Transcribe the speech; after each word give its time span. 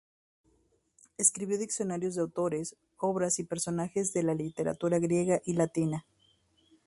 Escribió 1.19 1.59
diccionarios 1.59 2.15
de 2.15 2.21
autores, 2.21 2.75
obras 2.97 3.37
y 3.37 3.43
personajes 3.43 4.13
de 4.13 4.23
las 4.23 4.35
literaturas 4.35 4.99
griega 4.99 5.43
y 5.45 5.53
latina. 5.53 6.07